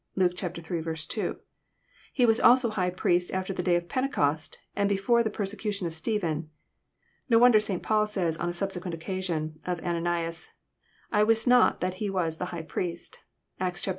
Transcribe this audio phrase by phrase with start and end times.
[0.15, 0.95] (Luke iii.
[1.05, 1.39] 2.)
[2.11, 5.93] He was also high priest after the Day of Pentecost, and be/ore the persecution of
[5.93, 6.49] Stephen.
[7.29, 7.83] Ko wonder St.
[7.83, 10.47] Paul says, on a subsequent occasion, of Ananias,"
[11.11, 13.19] I Wist not that he was the high priest,"
[13.59, 13.89] (Actt« xxiii.
[13.89, 13.89] 2.)